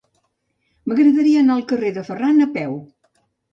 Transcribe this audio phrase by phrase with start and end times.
[0.91, 2.77] M'agradaria anar al carrer de Ferran a peu.